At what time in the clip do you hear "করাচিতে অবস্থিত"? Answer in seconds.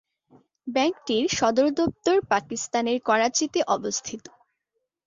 3.01-4.23